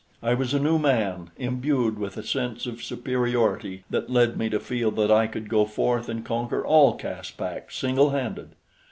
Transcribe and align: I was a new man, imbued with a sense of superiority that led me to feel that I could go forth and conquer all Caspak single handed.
I 0.23 0.33
was 0.33 0.51
a 0.55 0.59
new 0.59 0.79
man, 0.79 1.29
imbued 1.37 1.99
with 1.99 2.17
a 2.17 2.23
sense 2.23 2.65
of 2.65 2.81
superiority 2.81 3.83
that 3.91 4.09
led 4.09 4.35
me 4.35 4.49
to 4.49 4.59
feel 4.59 4.89
that 4.89 5.11
I 5.11 5.27
could 5.27 5.47
go 5.47 5.63
forth 5.65 6.09
and 6.09 6.25
conquer 6.25 6.65
all 6.65 6.95
Caspak 6.97 7.69
single 7.71 8.09
handed. 8.09 8.49